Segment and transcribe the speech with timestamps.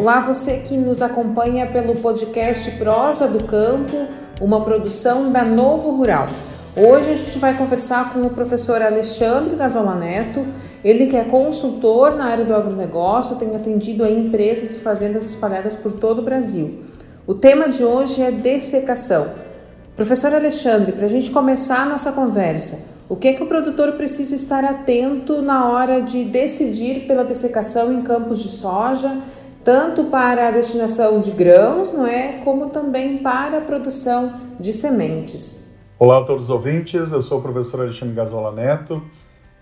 [0.00, 4.06] Olá, você que nos acompanha pelo podcast Prosa do Campo,
[4.40, 6.28] uma produção da Novo Rural.
[6.74, 10.46] Hoje a gente vai conversar com o professor Alexandre Gazola Neto,
[10.82, 15.76] ele que é consultor na área do agronegócio, tem atendido a empresas e fazendas espalhadas
[15.76, 16.80] por todo o Brasil.
[17.26, 19.28] O tema de hoje é dessecação.
[19.94, 23.92] Professor Alexandre, para a gente começar a nossa conversa, o que é que o produtor
[23.92, 29.18] precisa estar atento na hora de decidir pela dessecação em campos de soja,
[29.64, 35.76] tanto para a destinação de grãos, não é, como também para a produção de sementes?
[35.98, 39.02] Olá a todos os ouvintes, eu sou o professor Alexandre Gazola Neto.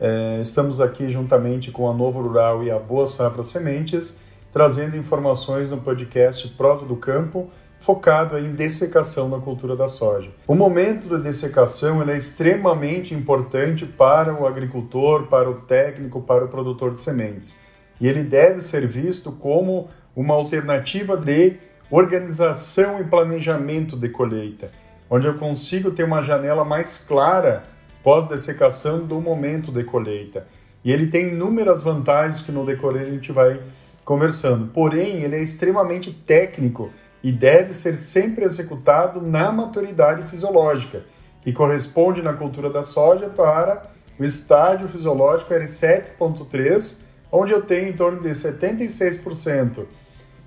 [0.00, 4.20] É, estamos aqui juntamente com a Novo Rural e a Boa Safra Sementes,
[4.52, 10.30] trazendo informações no podcast Prosa do Campo, focado em dessecação na cultura da soja.
[10.46, 16.48] O momento da dessecação é extremamente importante para o agricultor, para o técnico, para o
[16.48, 17.58] produtor de sementes.
[18.00, 21.56] E ele deve ser visto como uma alternativa de
[21.90, 24.70] organização e planejamento de colheita
[25.10, 27.62] onde eu consigo ter uma janela mais clara
[28.02, 30.46] pós-dessecação do momento de colheita.
[30.84, 33.60] E ele tem inúmeras vantagens que no decorrer a gente vai
[34.04, 34.68] conversando.
[34.68, 36.90] Porém, ele é extremamente técnico
[37.22, 41.02] e deve ser sempre executado na maturidade fisiológica,
[41.42, 47.92] que corresponde na cultura da soja para o estágio fisiológico R7.3, onde eu tenho em
[47.92, 49.84] torno de 76%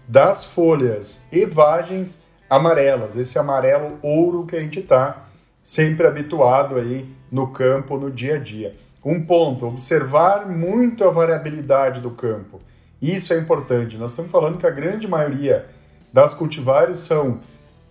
[0.07, 5.25] das folhas e vagens amarelas, esse amarelo ouro que a gente está
[5.63, 8.75] sempre habituado aí no campo, no dia a dia.
[9.03, 12.59] Um ponto, observar muito a variabilidade do campo.
[13.01, 13.97] Isso é importante.
[13.97, 15.65] Nós estamos falando que a grande maioria
[16.11, 17.39] das cultivares são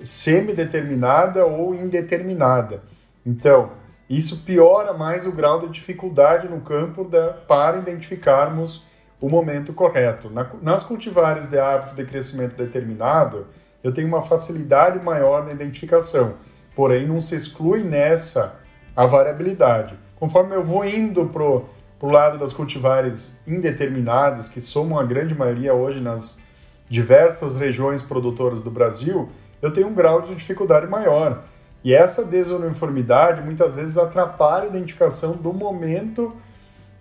[0.04, 2.82] semi-determinada ou indeterminada.
[3.24, 3.70] Então,
[4.18, 8.84] isso piora mais o grau de dificuldade no campo da, para identificarmos
[9.20, 10.28] o momento correto.
[10.28, 13.46] Na, nas cultivares de hábito de crescimento determinado,
[13.84, 16.34] eu tenho uma facilidade maior na identificação.
[16.74, 18.58] Porém, não se exclui nessa
[18.96, 19.94] a variabilidade.
[20.16, 25.72] Conforme eu vou indo para o lado das cultivares indeterminadas, que somam a grande maioria
[25.72, 26.42] hoje nas
[26.88, 29.28] diversas regiões produtoras do Brasil,
[29.62, 31.44] eu tenho um grau de dificuldade maior.
[31.82, 36.36] E essa desuniformidade muitas vezes atrapalha a identificação do momento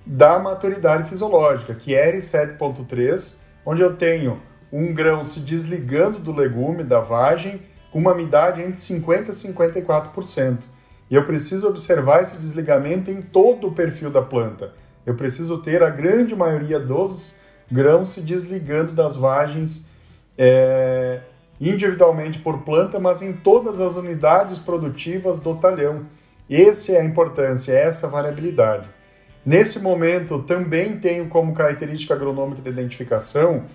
[0.06, 4.42] da maturidade fisiológica, que é R7.3, onde eu tenho
[4.72, 10.58] um grão se desligando do legume, da vagem, com uma umidade entre 50% e 54%.
[11.10, 14.74] E eu preciso observar esse desligamento em todo o perfil da planta.
[15.06, 17.36] Eu preciso ter a grande maioria dos
[17.72, 19.90] grãos se desligando das vagens
[20.38, 21.22] é,
[21.60, 26.06] individualmente por planta, mas em todas as unidades produtivas do talhão.
[26.50, 28.88] Essa é a importância, essa é variabilidade.
[29.46, 33.66] Nesse momento, também tenho como característica agronômica de identificação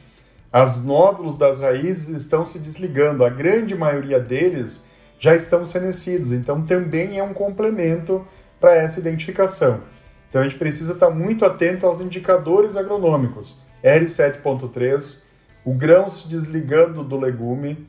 [0.55, 6.63] as nódulos das raízes estão se desligando, a grande maioria deles já estão senescidos, então
[6.63, 8.25] também é um complemento
[8.61, 9.81] para essa identificação.
[10.31, 13.65] Então a gente precisa estar muito atento aos indicadores agronômicos.
[13.83, 15.25] R7.3,
[15.65, 17.87] o grão se desligando do legume,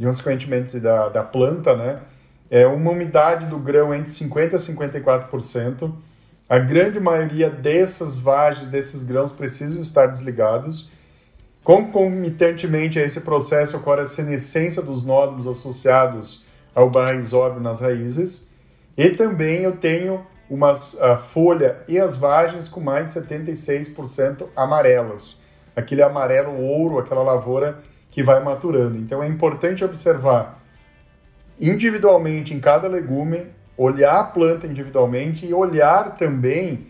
[0.00, 2.00] consequentemente da, da planta, né?
[2.50, 5.92] É uma umidade do grão entre 50% e 54%.
[6.48, 10.90] A grande maioria dessas vagens, desses grãos, precisam estar desligados.
[11.62, 18.48] Concomitantemente a esse processo ocorre a senescência dos nódulos associados ao barisóbio nas raízes
[18.96, 25.40] e também eu tenho uma folha e as vagens com mais de 76% amarelas,
[25.78, 27.78] aquele amarelo ouro, aquela lavoura
[28.10, 28.96] que vai maturando.
[28.96, 30.62] Então é importante observar
[31.60, 33.46] individualmente em cada legume,
[33.76, 36.86] olhar a planta individualmente e olhar também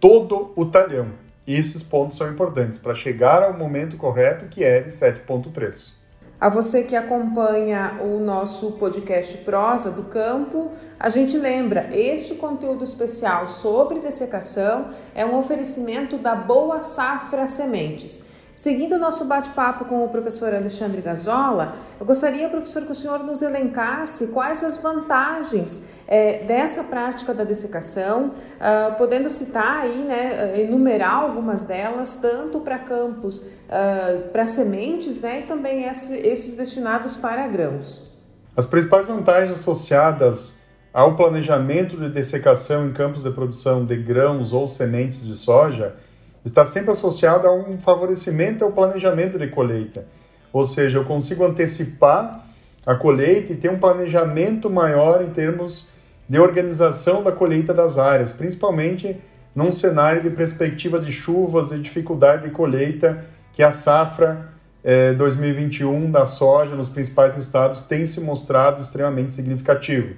[0.00, 1.08] todo o talhão.
[1.46, 6.01] Esses pontos são importantes para chegar ao momento correto, que é de 7.3.
[6.42, 12.82] A você que acompanha o nosso podcast Prosa do Campo, a gente lembra, este conteúdo
[12.82, 18.24] especial sobre dessecação é um oferecimento da Boa Safra Sementes.
[18.54, 23.20] Seguindo o nosso bate-papo com o professor Alexandre Gazola, eu gostaria, professor, que o senhor
[23.20, 30.60] nos elencasse quais as vantagens é, dessa prática da dessecação, uh, podendo citar aí, né,
[30.60, 37.16] enumerar algumas delas, tanto para campos, uh, para sementes, né, e também esse, esses destinados
[37.16, 38.12] para grãos.
[38.54, 40.60] As principais vantagens associadas
[40.92, 45.96] ao planejamento de dessecação em campos de produção de grãos ou sementes de soja
[46.44, 50.06] está sempre associado a um favorecimento ao planejamento de colheita.
[50.52, 52.46] Ou seja, eu consigo antecipar
[52.84, 55.90] a colheita e ter um planejamento maior em termos
[56.28, 59.16] de organização da colheita das áreas, principalmente
[59.54, 64.48] num cenário de perspectiva de chuvas e dificuldade de colheita que a safra
[64.82, 70.16] é, 2021 da soja nos principais estados tem se mostrado extremamente significativo.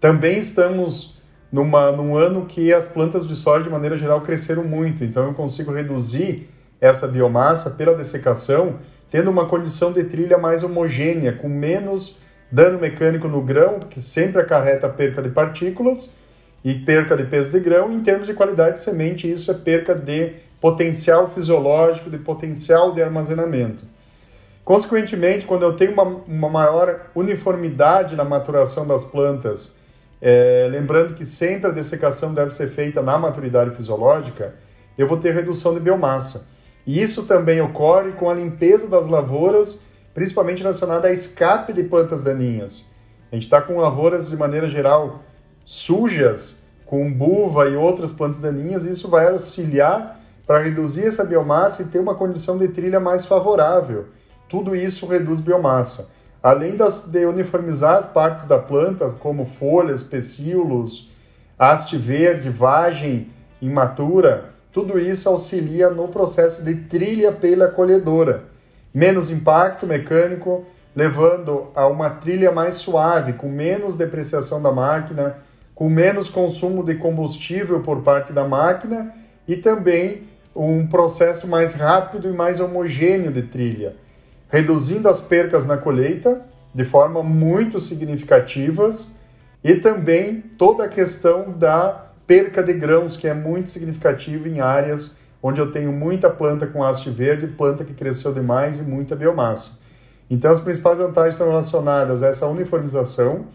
[0.00, 1.19] Também estamos
[1.52, 5.34] numa, num ano que as plantas de soja, de maneira geral, cresceram muito, então eu
[5.34, 6.48] consigo reduzir
[6.80, 8.76] essa biomassa pela dessecação,
[9.10, 12.20] tendo uma condição de trilha mais homogênea, com menos
[12.50, 16.16] dano mecânico no grão, que sempre acarreta perca de partículas
[16.64, 17.92] e perca de peso de grão.
[17.92, 23.02] Em termos de qualidade de semente, isso é perca de potencial fisiológico, de potencial de
[23.02, 23.84] armazenamento.
[24.64, 29.79] Consequentemente, quando eu tenho uma, uma maior uniformidade na maturação das plantas,
[30.20, 34.54] é, lembrando que sempre a dessecação deve ser feita na maturidade fisiológica,
[34.98, 36.48] eu vou ter redução de biomassa.
[36.86, 42.22] E isso também ocorre com a limpeza das lavouras, principalmente relacionada a escape de plantas
[42.22, 42.90] daninhas.
[43.30, 45.22] A gente está com lavouras, de maneira geral,
[45.64, 51.82] sujas, com buva e outras plantas daninhas, e isso vai auxiliar para reduzir essa biomassa
[51.82, 54.06] e ter uma condição de trilha mais favorável.
[54.48, 56.10] Tudo isso reduz biomassa.
[56.42, 61.12] Além das, de uniformizar as partes da planta, como folhas, pecíolos,
[61.58, 63.28] haste verde, vagem
[63.60, 68.44] imatura, tudo isso auxilia no processo de trilha pela colhedora.
[68.92, 70.64] Menos impacto mecânico,
[70.96, 75.36] levando a uma trilha mais suave, com menos depreciação da máquina,
[75.74, 79.14] com menos consumo de combustível por parte da máquina
[79.46, 80.22] e também
[80.56, 83.94] um processo mais rápido e mais homogêneo de trilha
[84.50, 86.42] reduzindo as percas na colheita
[86.74, 89.16] de forma muito significativas
[89.62, 95.18] e também toda a questão da perca de grãos, que é muito significativa em áreas
[95.42, 99.80] onde eu tenho muita planta com haste verde, planta que cresceu demais e muita biomassa.
[100.28, 103.46] Então, as principais vantagens são relacionadas a essa uniformização,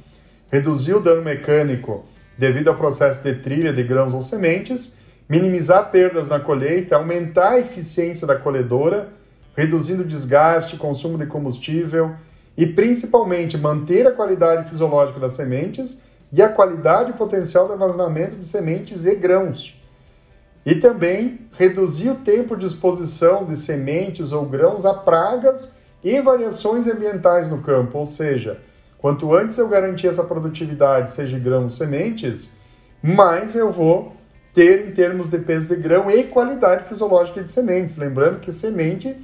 [0.51, 2.05] reduzir o dano mecânico
[2.37, 4.97] devido ao processo de trilha de grãos ou sementes,
[5.29, 9.09] minimizar perdas na colheita, aumentar a eficiência da colhedora,
[9.55, 12.15] reduzindo desgaste, consumo de combustível
[12.57, 18.35] e principalmente manter a qualidade fisiológica das sementes e a qualidade e potencial de armazenamento
[18.35, 19.79] de sementes e grãos.
[20.65, 26.87] E também reduzir o tempo de exposição de sementes ou grãos a pragas e variações
[26.87, 28.59] ambientais no campo, ou seja,
[28.97, 32.51] quanto antes eu garantir essa produtividade, seja grãos sementes,
[33.01, 34.15] mais eu vou
[34.53, 37.97] ter em termos de peso de grão e qualidade fisiológica de sementes.
[37.97, 39.15] Lembrando que semente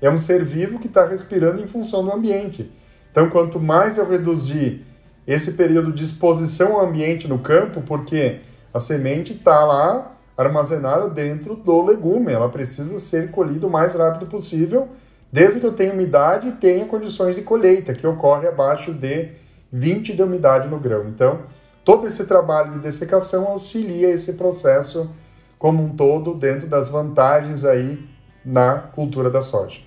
[0.00, 2.70] é um ser vivo que está respirando em função do ambiente.
[3.10, 4.84] Então, quanto mais eu reduzir
[5.26, 8.40] esse período de exposição ao ambiente no campo, porque
[8.72, 14.26] a semente está lá armazenada dentro do legume, ela precisa ser colhida o mais rápido
[14.26, 14.88] possível,
[15.32, 19.30] desde que eu tenha umidade e tenha condições de colheita, que ocorre abaixo de
[19.72, 21.08] 20 de umidade no grão.
[21.08, 21.40] Então,
[21.84, 25.10] todo esse trabalho de dessecação auxilia esse processo
[25.58, 28.06] como um todo dentro das vantagens aí
[28.44, 29.85] na cultura da soja.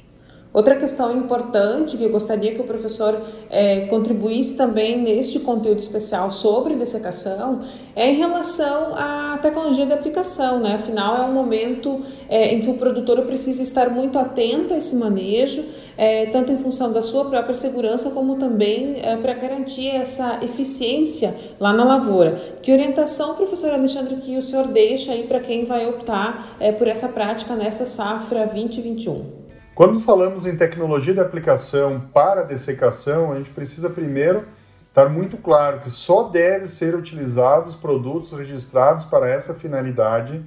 [0.51, 3.15] Outra questão importante que eu gostaria que o professor
[3.51, 7.61] é, contribuísse também neste conteúdo especial sobre dessecação
[7.95, 10.73] é em relação à tecnologia de aplicação, né?
[10.73, 14.95] Afinal, é um momento é, em que o produtor precisa estar muito atento a esse
[14.95, 15.63] manejo,
[15.95, 21.35] é, tanto em função da sua própria segurança, como também é, para garantir essa eficiência
[21.59, 22.57] lá na lavoura.
[22.63, 26.87] Que orientação, professor Alexandre, que o senhor deixa aí para quem vai optar é, por
[26.87, 29.38] essa prática nessa safra 2021?
[29.79, 34.43] Quando falamos em tecnologia de aplicação para dessecação, a gente precisa primeiro
[34.89, 40.43] estar muito claro que só deve ser utilizados produtos registrados para essa finalidade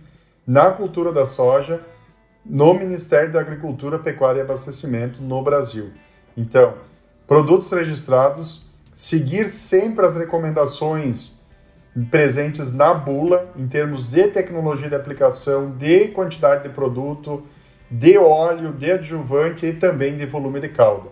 [0.46, 1.80] na cultura da soja
[2.44, 5.92] no Ministério da Agricultura, Pecuária e Abastecimento no Brasil.
[6.36, 6.74] Então,
[7.26, 11.40] produtos registrados, seguir sempre as recomendações
[12.10, 17.42] presentes na bula em termos de tecnologia de aplicação, de quantidade de produto,
[17.92, 21.10] de óleo, de adjuvante e também de volume de calda.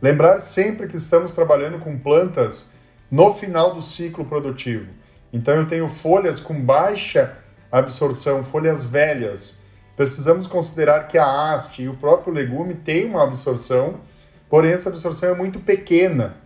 [0.00, 2.72] Lembrar sempre que estamos trabalhando com plantas
[3.10, 4.86] no final do ciclo produtivo.
[5.30, 7.36] Então eu tenho folhas com baixa
[7.70, 9.62] absorção, folhas velhas.
[9.94, 14.00] Precisamos considerar que a haste e o próprio legume têm uma absorção,
[14.48, 16.36] porém essa absorção é muito pequena,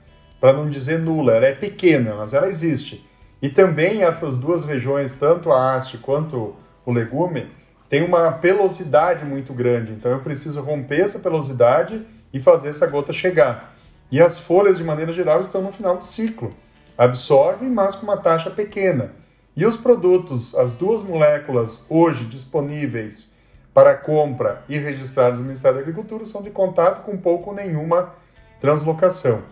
[0.40, 3.09] para não dizer nula, ela é pequena, mas ela existe.
[3.40, 7.47] E também essas duas regiões, tanto a haste quanto o legume,
[7.88, 13.12] tem uma pelosidade muito grande, então eu preciso romper essa pelosidade e fazer essa gota
[13.12, 13.75] chegar.
[14.11, 16.55] E as folhas, de maneira geral, estão no final do ciclo.
[16.97, 19.12] Absorvem, mas com uma taxa pequena.
[19.57, 23.35] E os produtos, as duas moléculas hoje disponíveis
[23.73, 28.14] para compra e registrados no Ministério da Agricultura, são de contato com pouco ou nenhuma
[28.61, 29.43] translocação.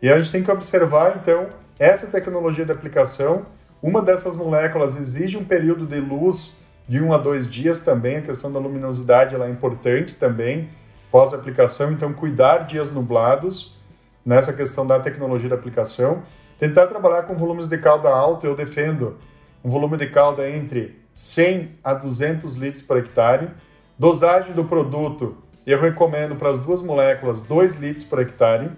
[0.00, 3.46] E a gente tem que observar, então, essa tecnologia de aplicação.
[3.82, 6.56] Uma dessas moléculas exige um período de luz
[6.88, 8.16] de um a dois dias também.
[8.16, 10.68] A questão da luminosidade ela é importante também.
[11.10, 13.76] pós-aplicação, então cuidar dias nublados
[14.24, 16.24] nessa questão da tecnologia da aplicação,
[16.58, 19.16] tentar trabalhar com volumes de calda alto, eu defendo
[19.64, 23.48] um volume de calda entre 100 a 200 litros por hectare,
[23.96, 28.70] dosagem do produto, eu recomendo para as duas moléculas 2 litros por hectare,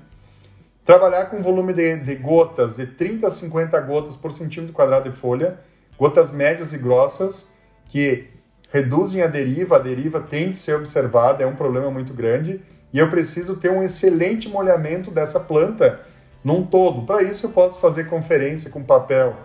[0.84, 5.16] trabalhar com volume de, de gotas de 30 a 50 gotas por centímetro quadrado de
[5.16, 5.58] folha,
[5.98, 7.52] gotas médias e grossas,
[7.88, 8.28] que
[8.70, 12.60] reduzem a deriva, a deriva tem que ser observada, é um problema muito grande,
[12.92, 16.00] e eu preciso ter um excelente molhamento dessa planta
[16.44, 17.04] num todo.
[17.06, 19.36] Para isso eu posso fazer conferência com papel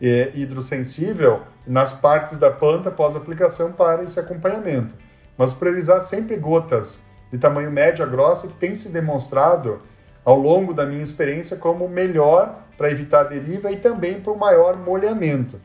[0.00, 4.94] é, hidrossensível nas partes da planta pós-aplicação para esse acompanhamento.
[5.36, 9.80] Mas priorizar sempre gotas de tamanho médio a grossa que tem se demonstrado
[10.24, 14.76] ao longo da minha experiência como melhor para evitar deriva e também para o maior
[14.76, 15.60] molhamento.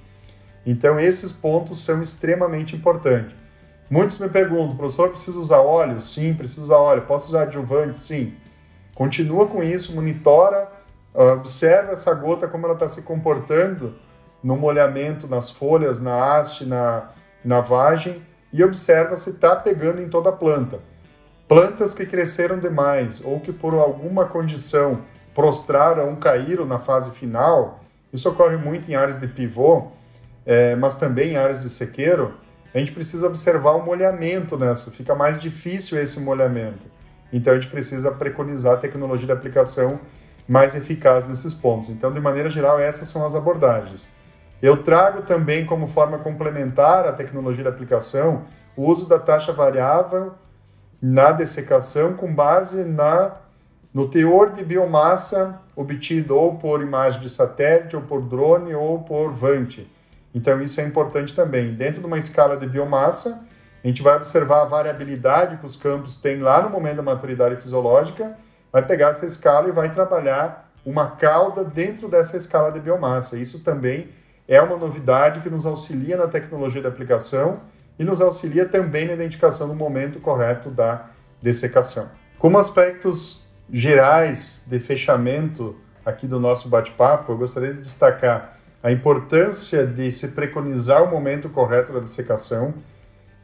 [0.65, 3.35] Então, esses pontos são extremamente importantes.
[3.89, 5.99] Muitos me perguntam, professor, preciso usar óleo?
[5.99, 7.01] Sim, preciso usar óleo.
[7.03, 7.97] Posso usar adjuvante?
[7.97, 8.33] Sim.
[8.93, 10.69] Continua com isso, monitora,
[11.13, 13.95] observa essa gota, como ela está se comportando
[14.43, 17.09] no molhamento, nas folhas, na haste, na,
[17.43, 20.79] na vagem, e observa se está pegando em toda a planta.
[21.47, 25.01] Plantas que cresceram demais ou que por alguma condição
[25.33, 27.79] prostraram ou caíram na fase final,
[28.13, 29.87] isso ocorre muito em áreas de pivô,
[30.49, 32.33] é, mas também em áreas de sequeiro,
[32.73, 36.87] a gente precisa observar o molhamento nessa, fica mais difícil esse molhamento.
[37.31, 39.99] Então a gente precisa preconizar a tecnologia de aplicação
[40.47, 41.91] mais eficaz nesses pontos.
[41.91, 44.11] Então, de maneira geral, essas são as abordagens.
[44.59, 50.33] Eu trago também como forma complementar à tecnologia de aplicação o uso da taxa variável
[50.99, 53.35] na dessecação com base na
[53.93, 59.31] no teor de biomassa obtido ou por imagem de satélite, ou por drone, ou por
[59.31, 59.87] VANT.
[60.33, 61.73] Então, isso é importante também.
[61.73, 63.45] Dentro de uma escala de biomassa,
[63.83, 67.55] a gente vai observar a variabilidade que os campos têm lá no momento da maturidade
[67.55, 68.37] fisiológica,
[68.71, 73.37] vai pegar essa escala e vai trabalhar uma cauda dentro dessa escala de biomassa.
[73.37, 74.09] Isso também
[74.47, 77.61] é uma novidade que nos auxilia na tecnologia de aplicação
[77.97, 81.07] e nos auxilia também na identificação do momento correto da
[81.41, 82.09] dessecação.
[82.37, 89.85] Como aspectos gerais de fechamento aqui do nosso bate-papo, eu gostaria de destacar a importância
[89.85, 92.73] de se preconizar o momento correto da dessecação,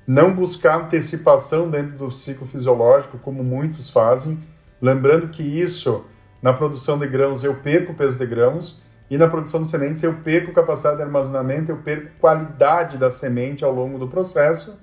[0.08, 4.40] não buscar antecipação dentro do ciclo fisiológico, como muitos fazem,
[4.82, 6.06] lembrando que isso,
[6.42, 10.16] na produção de grãos, eu perco peso de grãos, e na produção de sementes eu
[10.16, 14.82] perco capacidade de armazenamento, eu perco qualidade da semente ao longo do processo,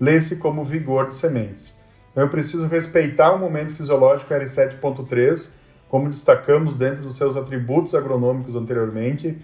[0.00, 1.80] lê-se como vigor de sementes.
[2.10, 5.54] Então eu preciso respeitar o momento fisiológico R7.3,
[5.88, 9.40] como destacamos dentro dos seus atributos agronômicos anteriormente,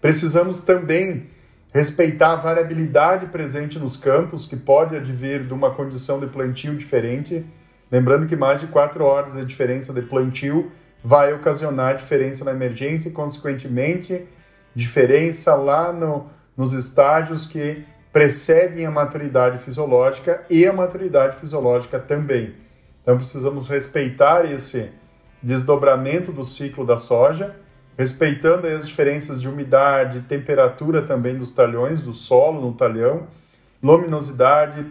[0.00, 1.28] Precisamos também
[1.72, 7.44] respeitar a variabilidade presente nos campos, que pode advir de uma condição de plantio diferente.
[7.90, 10.70] Lembrando que mais de quatro horas de diferença de plantio
[11.02, 14.26] vai ocasionar diferença na emergência e, consequentemente,
[14.74, 22.54] diferença lá no, nos estágios que precedem a maturidade fisiológica e a maturidade fisiológica também.
[23.02, 24.90] Então, precisamos respeitar esse
[25.42, 27.54] desdobramento do ciclo da soja
[27.98, 33.26] respeitando as diferenças de umidade, temperatura também dos talhões, do solo no talhão,
[33.82, 34.86] luminosidade,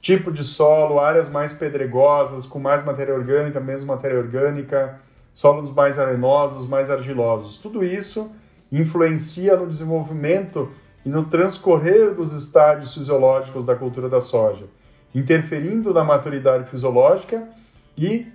[0.00, 5.00] tipo de solo, áreas mais pedregosas, com mais matéria orgânica, menos matéria orgânica,
[5.32, 7.58] solos mais arenosos, mais argilosos.
[7.58, 8.30] Tudo isso
[8.70, 10.70] influencia no desenvolvimento
[11.04, 14.66] e no transcorrer dos estádios fisiológicos da cultura da soja,
[15.12, 17.48] interferindo na maturidade fisiológica
[17.98, 18.28] e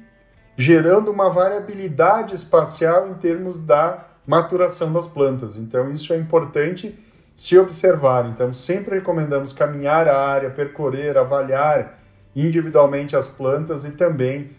[0.57, 5.57] gerando uma variabilidade espacial em termos da maturação das plantas.
[5.57, 6.95] Então, isso é importante
[7.35, 8.27] se observar.
[8.27, 11.97] Então, sempre recomendamos caminhar a área, percorrer, avaliar
[12.35, 14.51] individualmente as plantas e também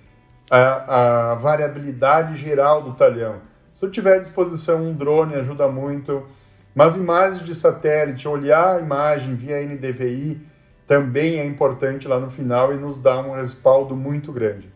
[0.50, 3.36] a, a variabilidade geral do talhão.
[3.72, 6.26] Se eu tiver à disposição um drone, ajuda muito.
[6.74, 10.44] Mas imagens de satélite, olhar a imagem via NDVI
[10.84, 14.68] também é importante lá no final e nos dá um respaldo muito grande.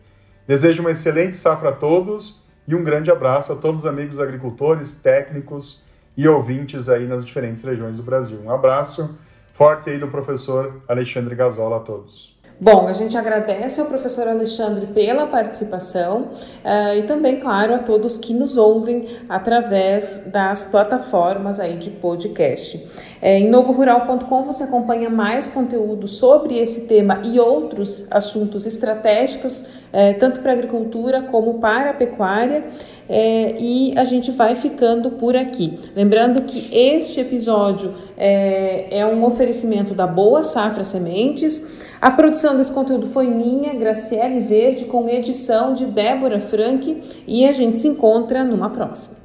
[0.47, 4.99] Desejo uma excelente safra a todos e um grande abraço a todos os amigos agricultores,
[5.01, 5.83] técnicos
[6.17, 8.39] e ouvintes aí nas diferentes regiões do Brasil.
[8.41, 9.17] Um abraço
[9.53, 12.34] forte aí do professor Alexandre Gazola a todos.
[12.57, 16.29] Bom, a gente agradece ao professor Alexandre pela participação
[16.63, 22.81] uh, e também, claro, a todos que nos ouvem através das plataformas aí de podcast.
[23.21, 30.11] É, em novorural.com você acompanha mais conteúdo sobre esse tema e outros assuntos estratégicos é,
[30.11, 32.65] tanto para a agricultura como para a pecuária.
[33.07, 35.79] É, e a gente vai ficando por aqui.
[35.95, 41.85] Lembrando que este episódio é, é um oferecimento da Boa Safra Sementes.
[42.05, 47.51] A produção desse conteúdo foi minha, Graciele Verde, com edição de Débora Frank, e a
[47.51, 49.24] gente se encontra numa próxima.